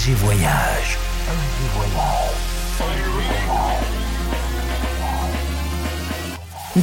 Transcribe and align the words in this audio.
FG 0.00 0.12
Voyage. 0.14 0.96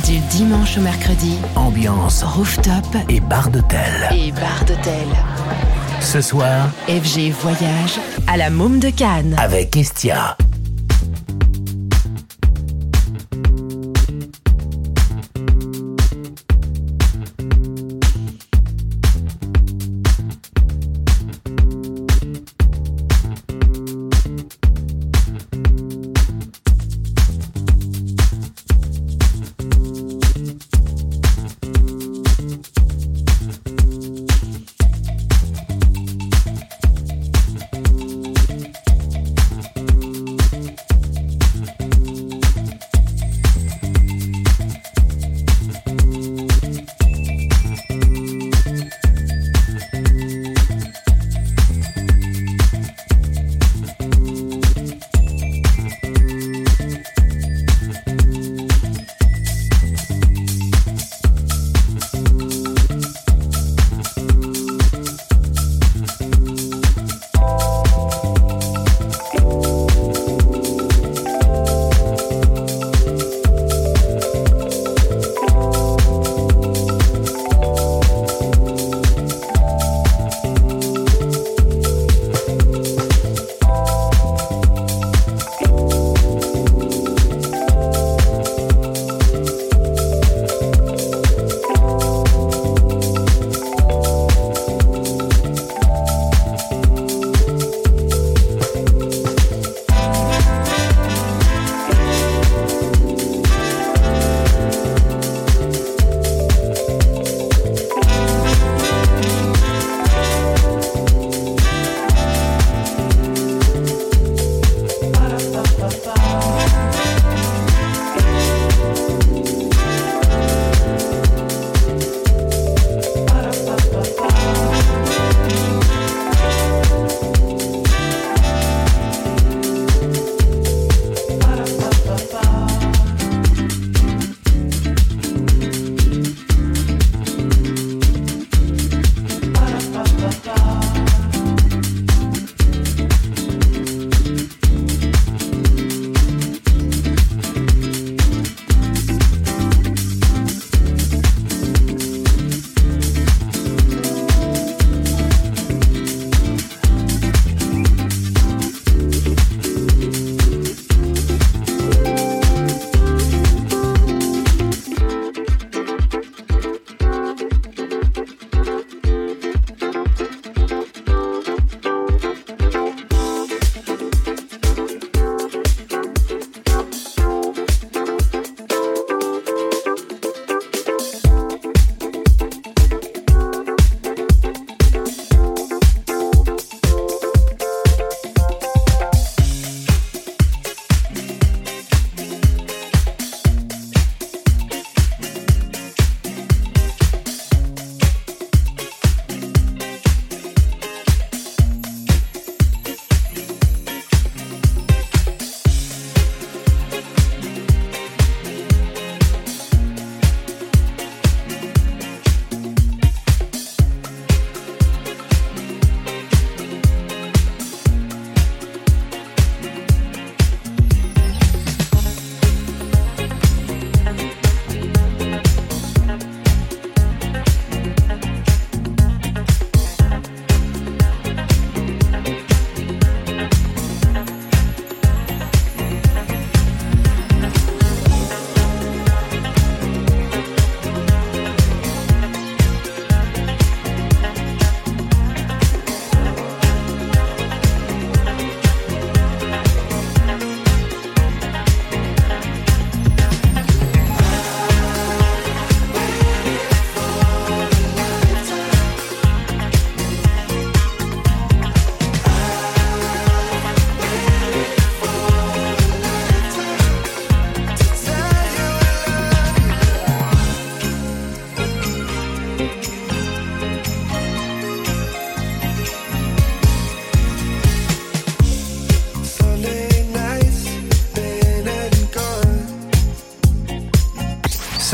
Du 0.06 0.20
dimanche 0.30 0.78
au 0.78 0.82
mercredi, 0.82 1.40
Ambiance 1.56 2.22
rooftop 2.24 2.86
et 3.10 3.20
bar 3.20 3.50
d'hôtel. 3.50 4.08
et 4.12 4.32
bar 4.32 4.64
d'hôtel. 4.68 5.08
Ce 6.00 6.22
soir, 6.22 6.70
FG 6.88 7.32
Voyage 7.42 8.00
à 8.28 8.38
la 8.38 8.52
Môme 8.52 8.80
de 8.80 8.92
Cannes. 8.92 9.36
avec 9.40 9.76
Estia. 9.76 10.38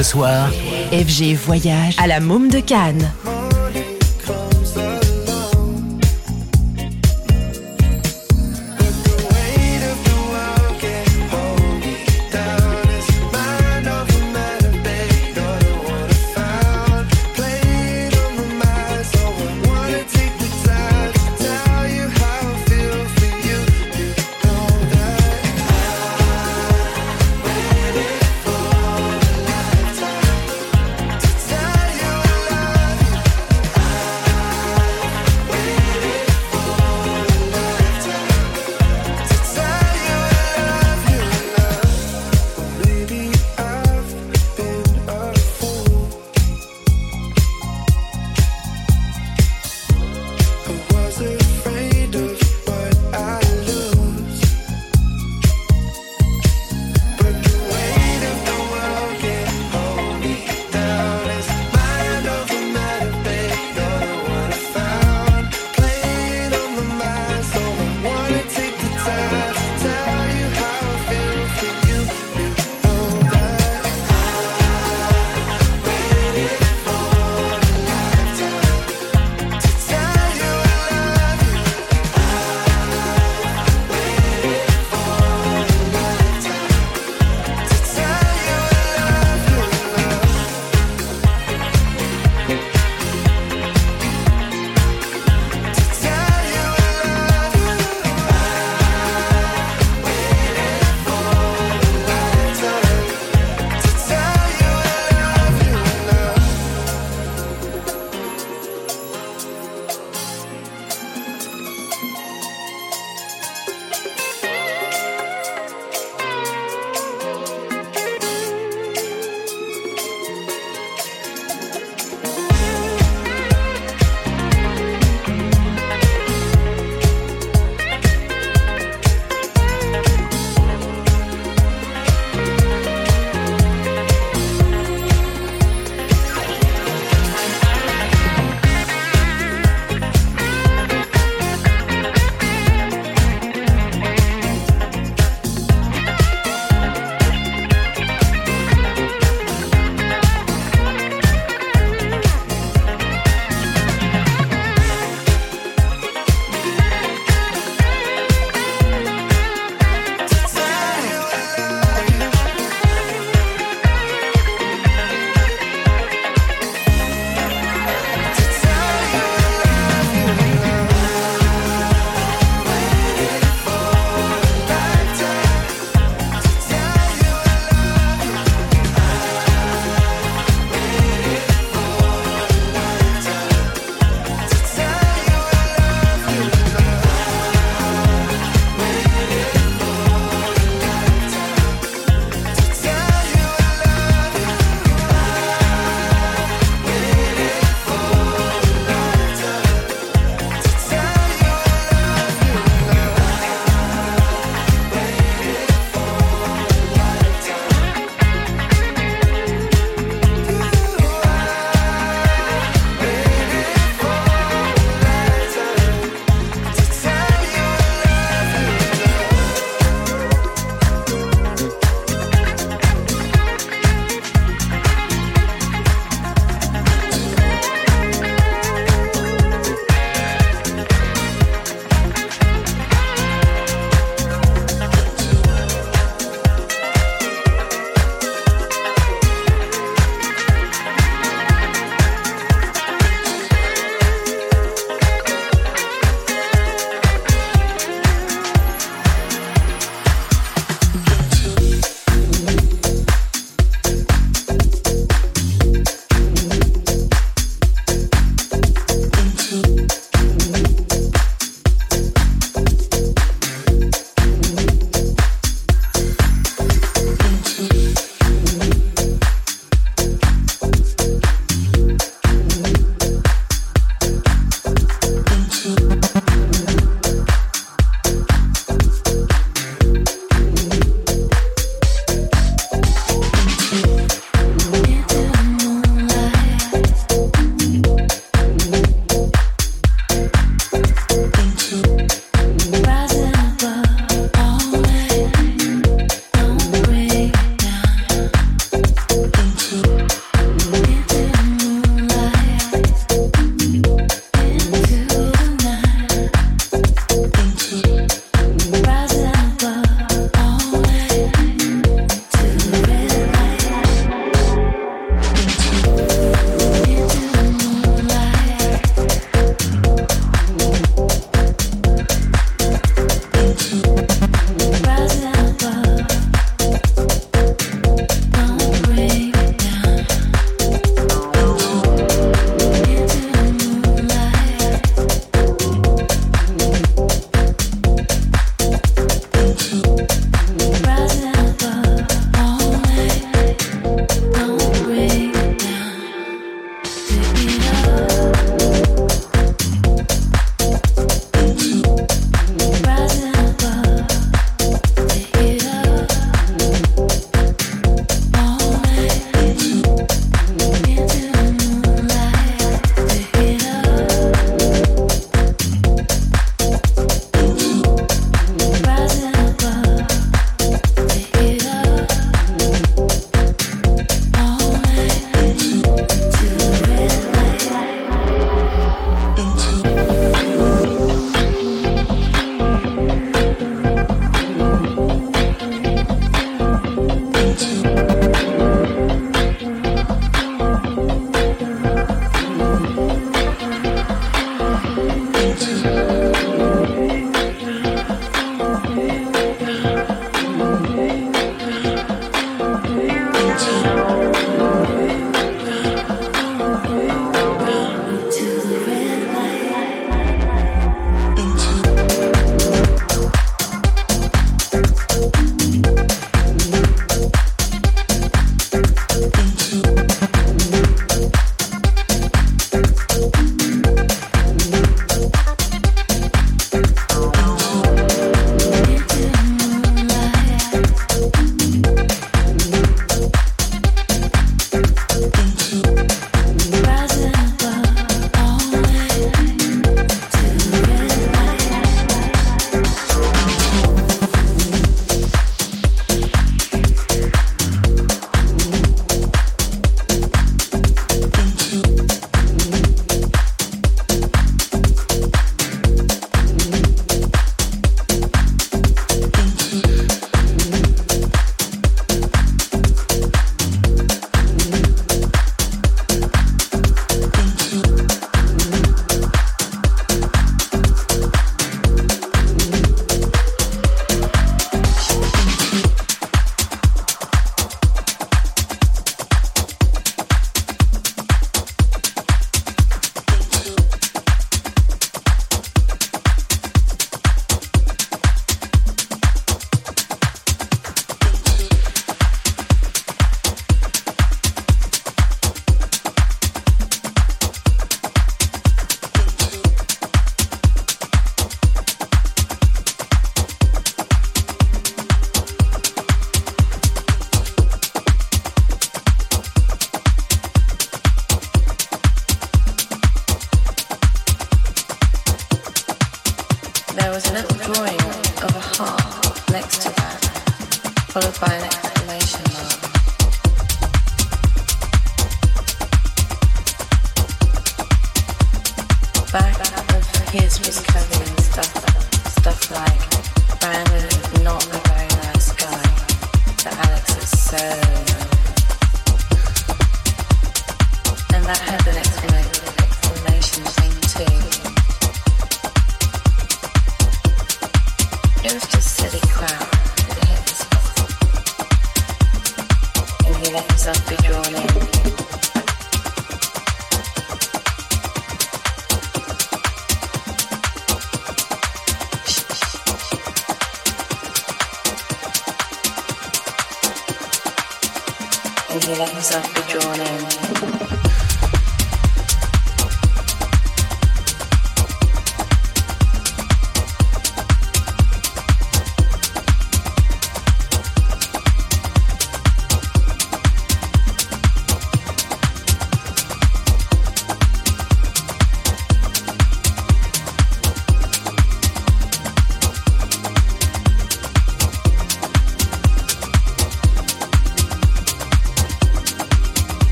Ce 0.00 0.12
soir, 0.12 0.48
FG 0.92 1.34
Voyage 1.34 1.94
à 1.98 2.06
la 2.06 2.20
Môme 2.20 2.48
de 2.48 2.60
Cannes. 2.60 3.12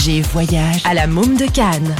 FG 0.00 0.22
Voyage 0.32 0.82
à 0.84 0.94
la 0.94 1.06
Môme 1.06 1.36
de 1.36 1.46
Cannes. 1.46 1.94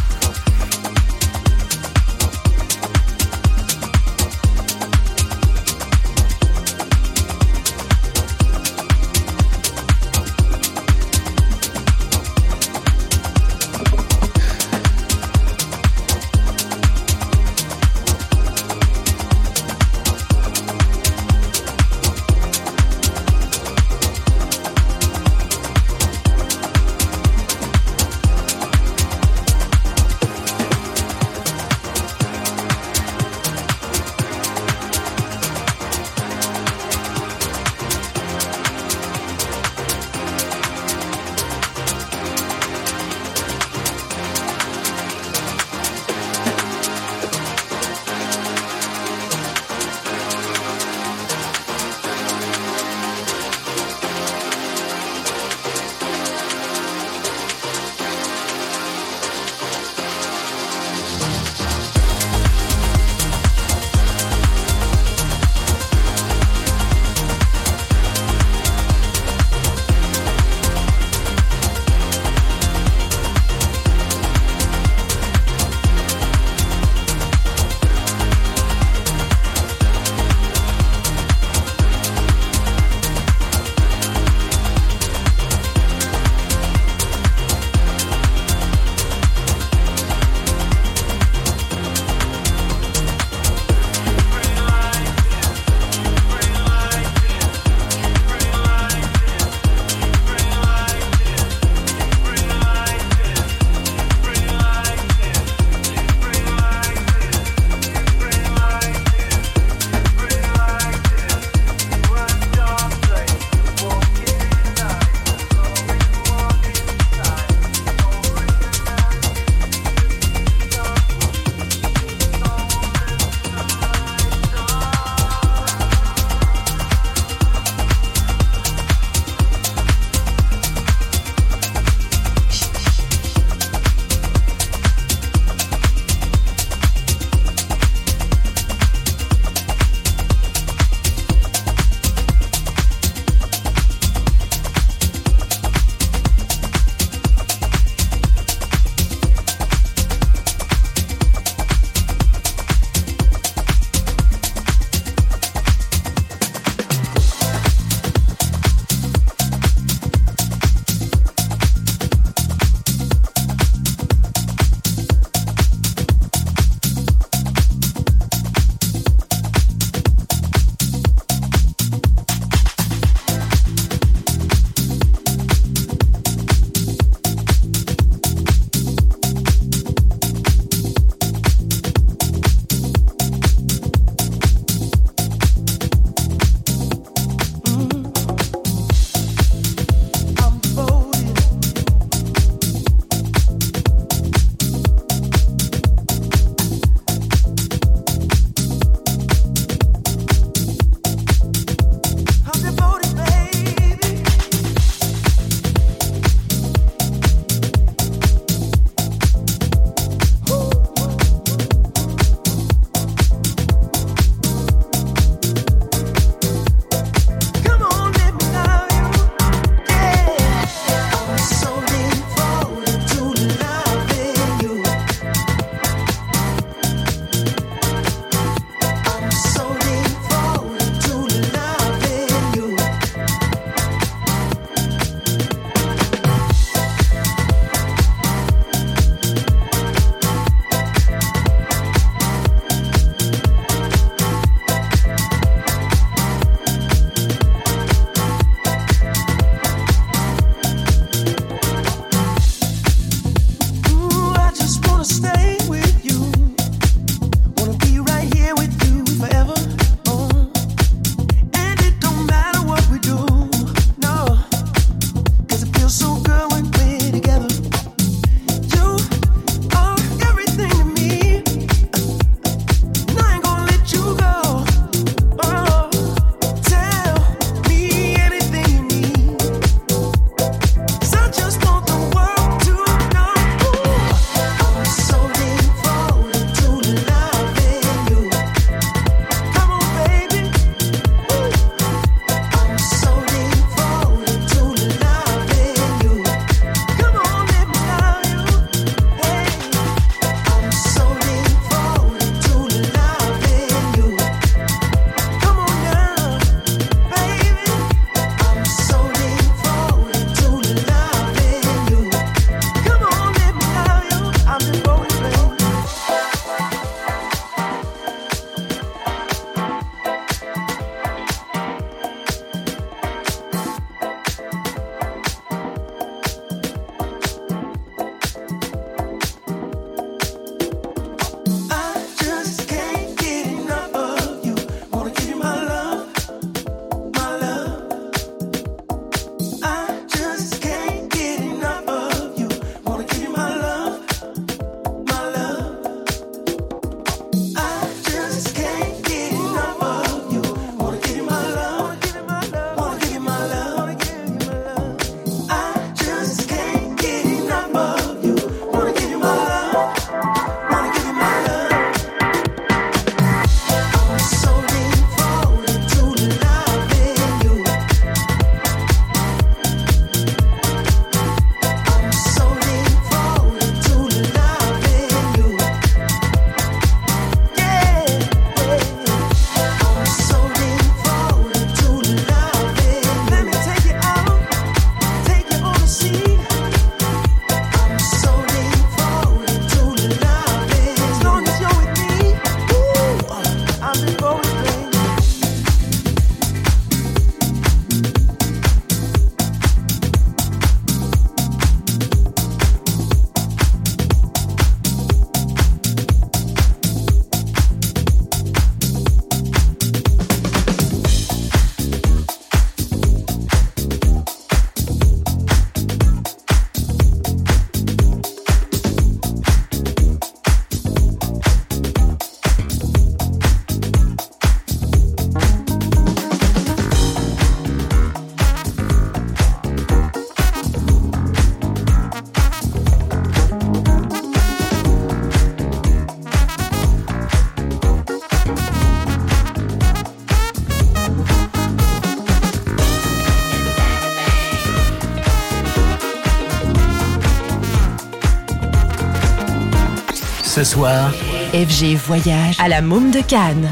Ce 450.61 450.75
soir, 450.75 451.11
FG 451.55 451.97
Voyage 451.97 452.57
à 452.59 452.69
la 452.69 452.83
Môme 452.83 453.11
de 453.11 453.23
Cannes. 453.23 453.71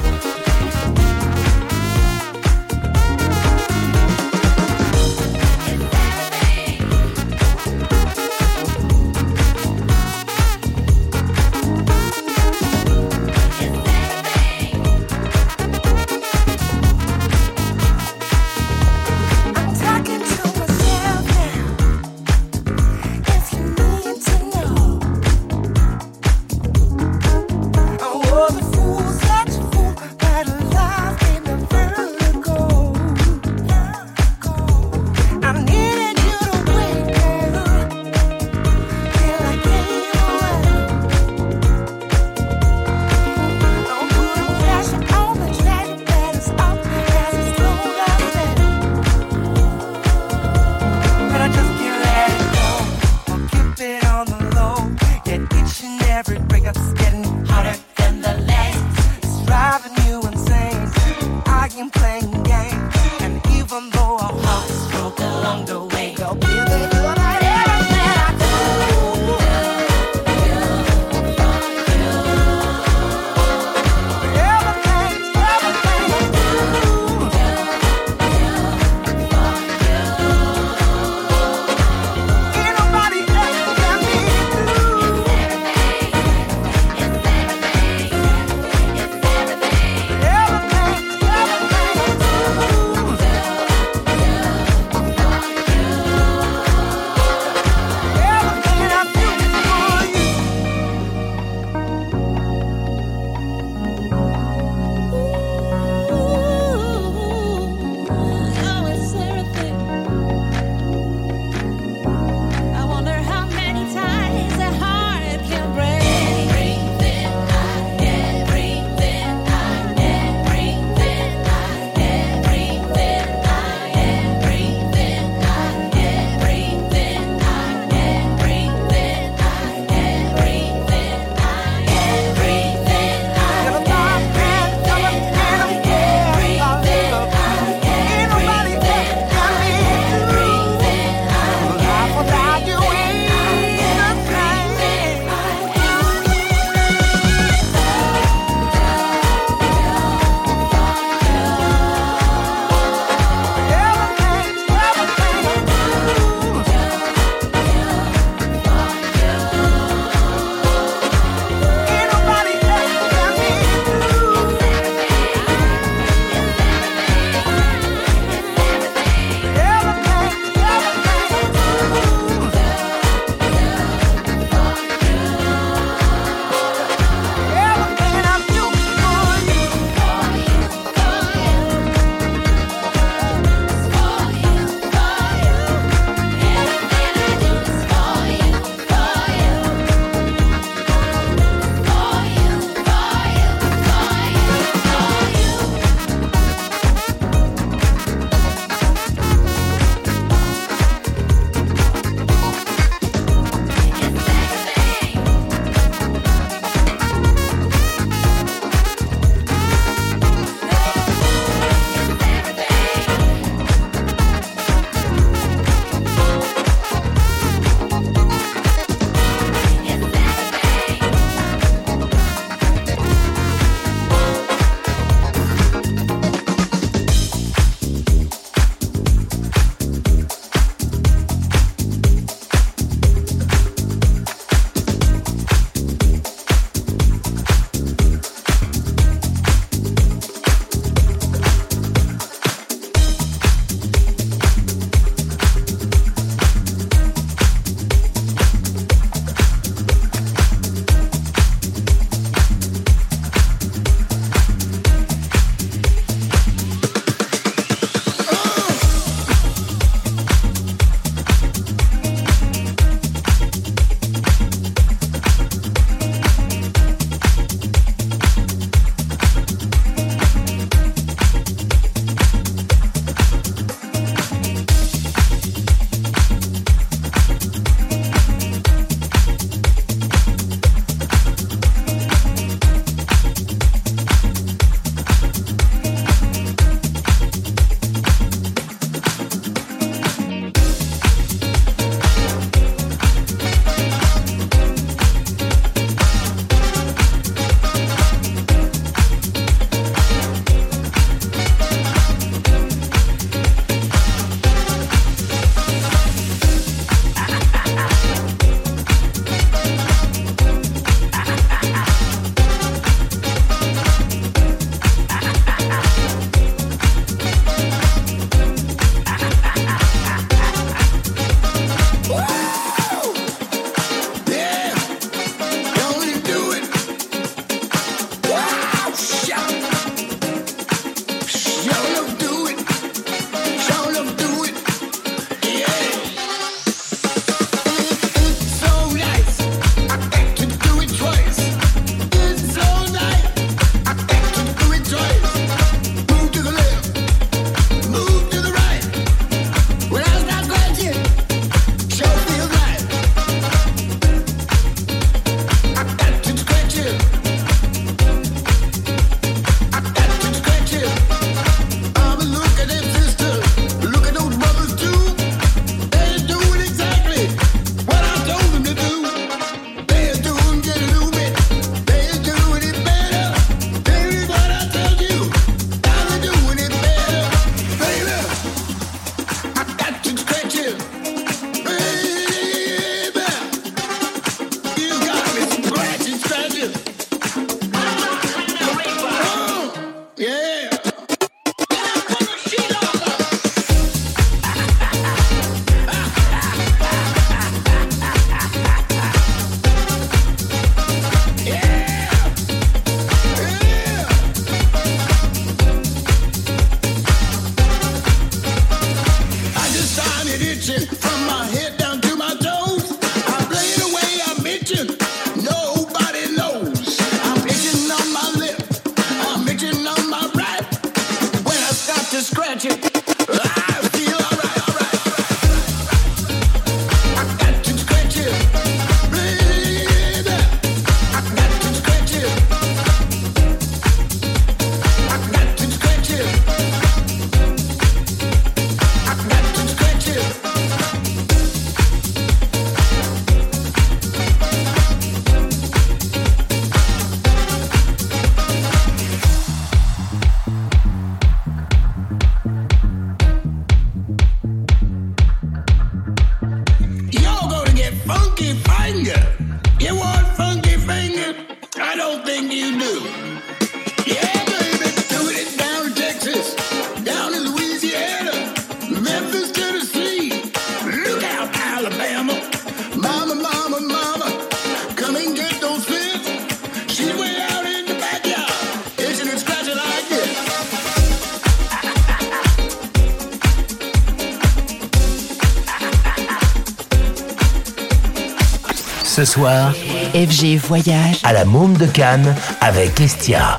FG 490.15 490.57
Voyage 490.57 491.21
à 491.23 491.33
la 491.33 491.45
Môme 491.45 491.77
de 491.77 491.87
Cannes 491.87 492.35
avec 492.61 493.01
Estia. 493.01 493.59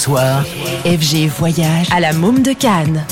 Soir, 0.00 0.44
FG 0.86 1.28
Voyage 1.28 1.88
à 1.94 2.00
la 2.00 2.14
Môme 2.14 2.42
de 2.42 2.54
Cannes. 2.54 3.04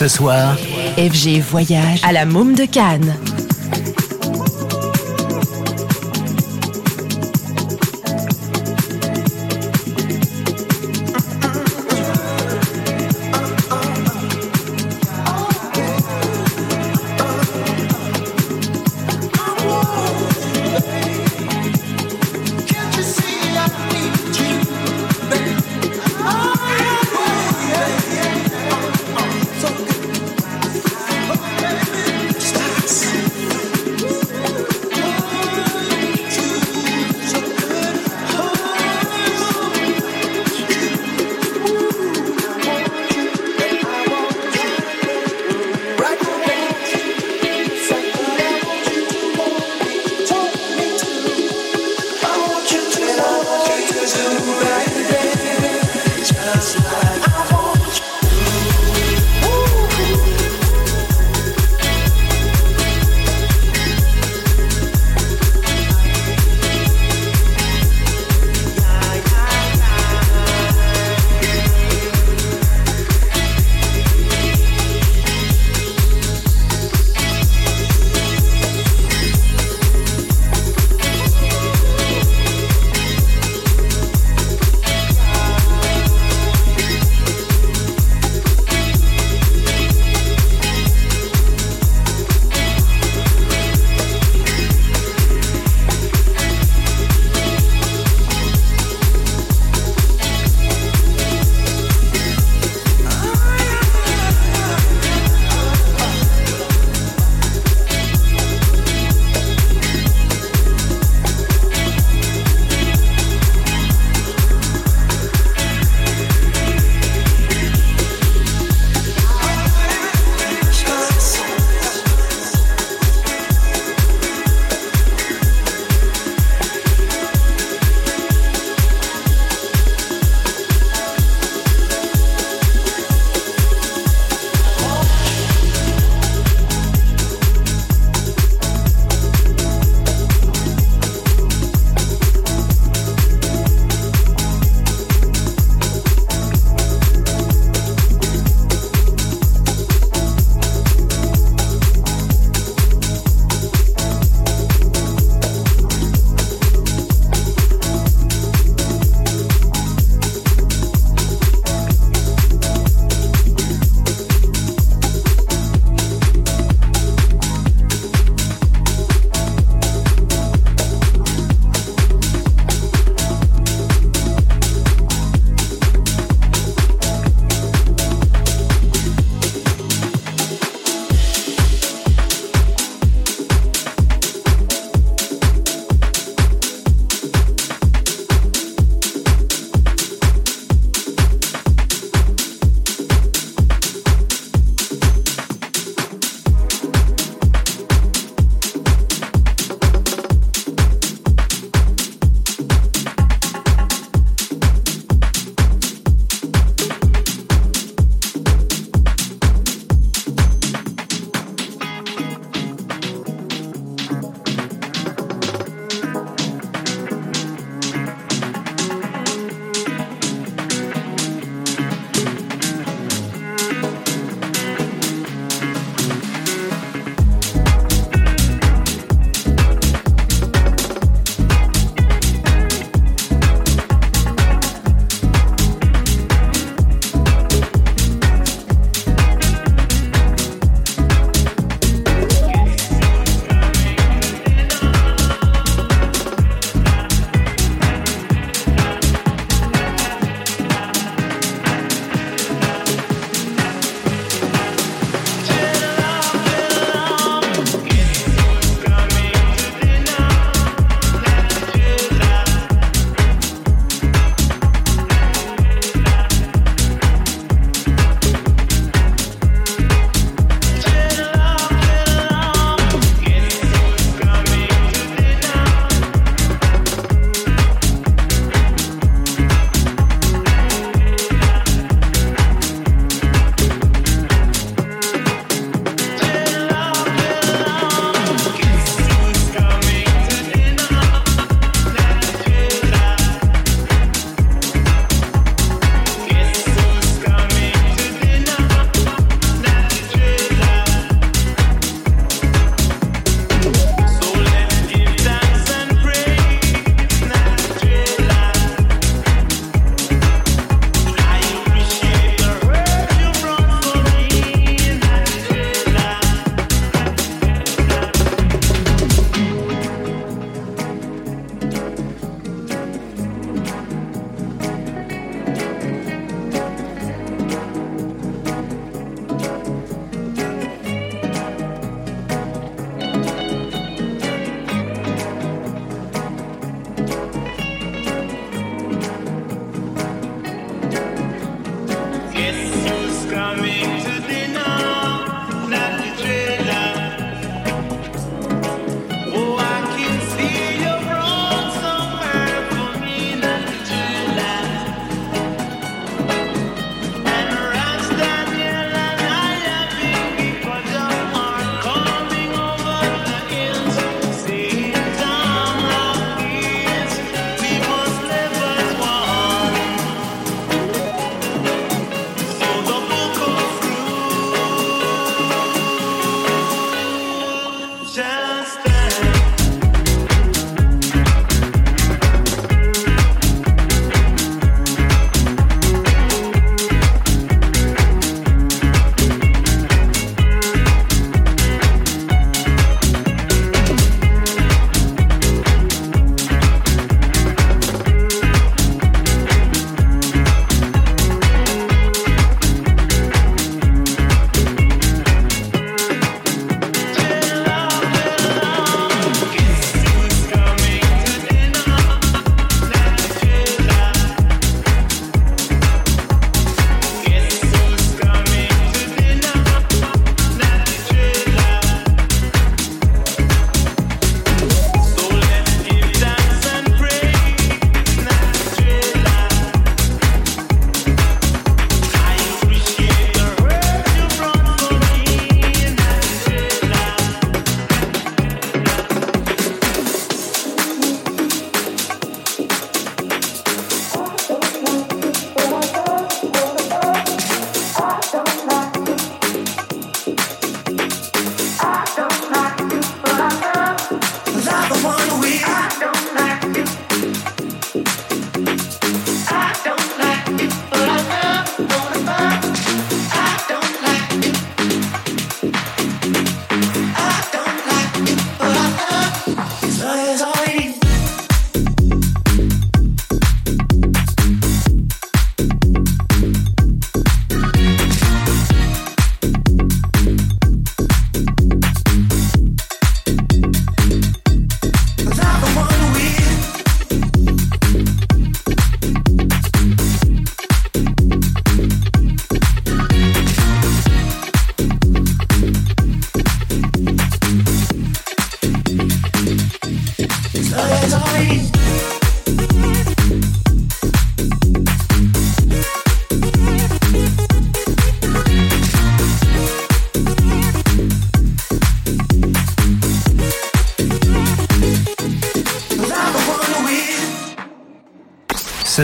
Ce 0.00 0.08
soir, 0.08 0.56
FG 0.96 1.40
Voyage 1.42 2.00
à 2.02 2.12
la 2.12 2.24
Môme 2.24 2.54
de 2.54 2.64
Cannes. 2.64 3.14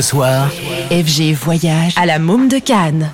Soir, 0.06 0.48
FG 0.92 1.32
Voyage 1.34 1.94
à 1.96 2.06
la 2.06 2.20
Môme 2.20 2.46
de 2.46 2.60
Cannes. 2.60 3.10